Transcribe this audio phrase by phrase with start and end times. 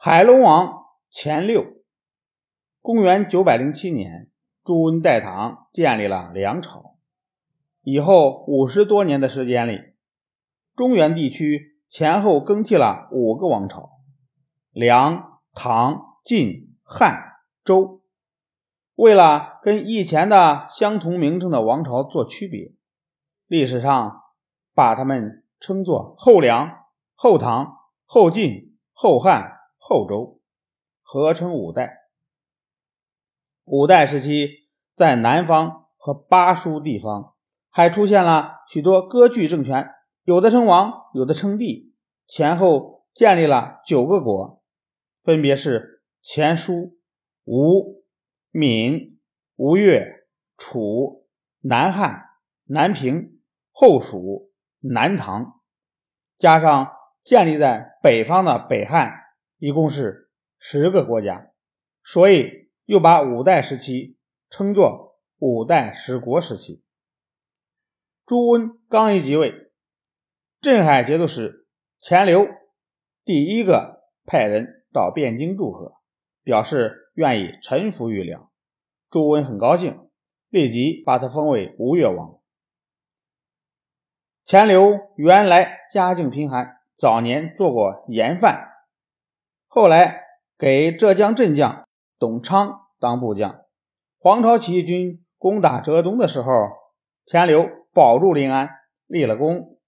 [0.00, 1.66] 海龙王前六，
[2.80, 4.30] 公元九百零七年，
[4.62, 6.94] 朱温代唐，建立了梁朝。
[7.82, 9.80] 以后五十多年的时间里，
[10.76, 13.90] 中原地区前后更替了五个王朝：
[14.70, 17.32] 梁、唐、晋、汉、
[17.64, 18.00] 周。
[18.94, 22.72] 为了跟以前的相同名称的王朝做区别，
[23.48, 24.22] 历史上
[24.74, 26.84] 把他们称作后梁、
[27.16, 29.57] 后唐、后晋、后汉。
[29.88, 30.42] 后周
[31.00, 32.10] 合称五代。
[33.64, 37.34] 五代时期，在南方和巴蜀地方，
[37.70, 39.88] 还出现了许多割据政权，
[40.24, 41.94] 有的称王，有的称帝，
[42.26, 44.62] 前后建立了九个国，
[45.22, 46.98] 分别是前蜀、
[47.44, 48.04] 吴、
[48.50, 49.18] 闽、
[49.56, 50.26] 吴越、
[50.58, 51.26] 楚、
[51.60, 52.26] 南汉、
[52.64, 53.40] 南平、
[53.72, 55.62] 后蜀、南唐，
[56.36, 56.92] 加上
[57.24, 59.24] 建立在北方的北汉。
[59.58, 61.50] 一共是十个国家，
[62.04, 64.16] 所以又把五代时期
[64.48, 66.84] 称作五代十国时期。
[68.24, 69.72] 朱温刚一即位，
[70.60, 71.66] 镇海节度使
[71.98, 72.48] 钱镠
[73.24, 75.94] 第一个派人到汴京祝贺，
[76.44, 78.52] 表示愿意臣服于梁。
[79.10, 80.08] 朱温很高兴，
[80.50, 82.40] 立即把他封为吴越王。
[84.44, 88.68] 钱镠原来家境贫寒，早年做过盐贩。
[89.70, 90.22] 后来
[90.56, 91.86] 给浙江镇将
[92.18, 93.60] 董昌当部将，
[94.18, 96.50] 黄巢起义军攻打浙东的时候，
[97.26, 98.70] 钱镠保住临安，
[99.06, 99.78] 立了功。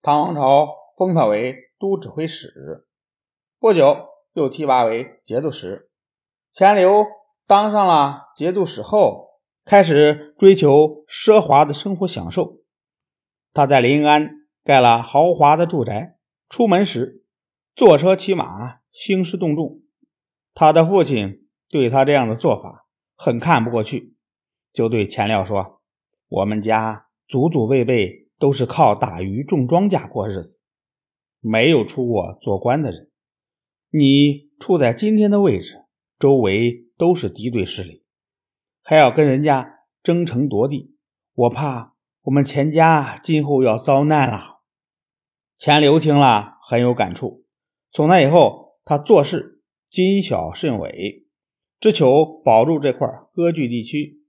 [0.00, 2.86] 唐王朝封他为都指挥使，
[3.60, 5.90] 不久又提拔为节度使。
[6.50, 7.06] 钱镠
[7.46, 12.62] 当上了节度使后，开始追求奢华的生活享受。
[13.52, 14.30] 他在临安
[14.64, 16.16] 盖了豪华的住宅，
[16.48, 17.24] 出门时
[17.74, 18.80] 坐车骑马。
[18.98, 19.82] 兴师动众，
[20.54, 24.16] 他的父亲对他这样的做法很看不过去，
[24.72, 25.82] 就对钱镣说
[26.28, 30.62] ：“我们家祖祖辈辈都是靠打鱼种庄稼过日子，
[31.40, 33.10] 没有出过做官的人。
[33.90, 35.84] 你处在今天的位置，
[36.18, 38.02] 周围都是敌对势力，
[38.82, 40.96] 还要跟人家争城夺地，
[41.34, 44.62] 我怕我们钱家今后要遭难了。”
[45.58, 47.44] 钱镠听了很有感触，
[47.90, 48.64] 从那以后。
[48.88, 51.26] 他做事谨小慎微，
[51.80, 54.22] 只求保住这块割据地区。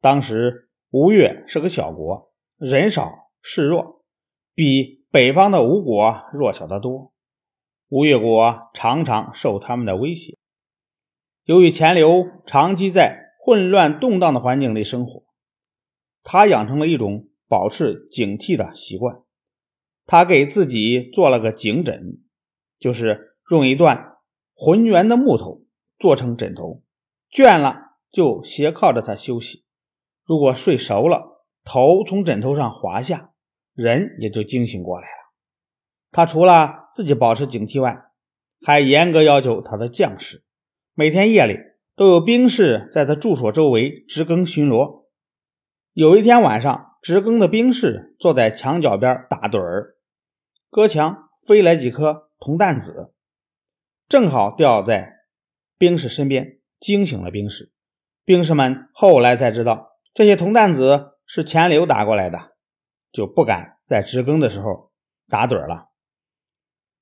[0.00, 4.04] 当时吴越是个小国，人少势弱，
[4.52, 7.12] 比北方的吴国弱小得多。
[7.88, 10.36] 吴越国常常受他们的威胁。
[11.44, 15.22] 由于钱镠长期在混乱动荡的环境里生活，
[16.24, 19.22] 他养成了一种保持警惕的习惯。
[20.04, 22.20] 他给自己做了个颈枕，
[22.80, 23.33] 就是。
[23.50, 24.16] 用一段
[24.54, 25.62] 浑圆的木头
[25.98, 26.82] 做成枕头，
[27.30, 29.64] 倦了就斜靠着它休息。
[30.24, 33.32] 如果睡熟了，头从枕头上滑下，
[33.74, 35.32] 人也就惊醒过来了。
[36.10, 38.04] 他除了自己保持警惕外，
[38.64, 40.44] 还严格要求他的将士，
[40.94, 41.58] 每天夜里
[41.96, 45.04] 都有兵士在他住所周围值更巡逻。
[45.92, 49.96] 有一天晚上，值更的兵士坐在墙角边打盹儿，
[50.70, 53.13] 隔墙飞来几颗铜弹子。
[54.08, 55.12] 正好掉在
[55.78, 57.72] 兵士身边，惊醒了兵士。
[58.24, 62.52] 兵士们后来才知道，这些铜弹子是钱镠打过来的，
[63.12, 64.92] 就不敢在值更的时候
[65.28, 65.90] 打盹了。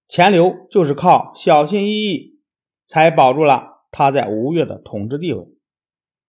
[0.08, 2.40] 钱镠就是靠小心翼翼，
[2.86, 5.46] 才保住了他在吴越的统治地位。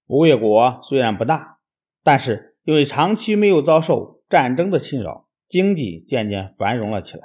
[0.07, 1.59] 吴越国虽然不大，
[2.03, 7.23] 但是因为长期没有遭受战争的侵扰，经济渐渐繁荣了起来。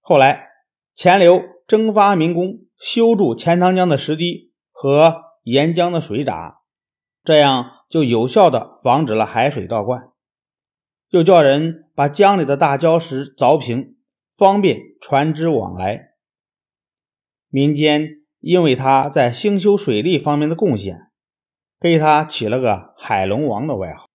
[0.00, 0.48] 后来，
[0.94, 2.66] 钱镠征发民工。
[2.78, 6.58] 修筑钱塘江的石堤和沿江的水闸，
[7.24, 10.10] 这样就有效的防止了海水倒灌，
[11.08, 13.96] 又叫人把江里的大礁石凿平，
[14.36, 16.10] 方便船只往来。
[17.48, 18.06] 民间
[18.40, 21.10] 因为他在兴修水利方面的贡献，
[21.80, 24.05] 给他起了个“海龙王”的外号。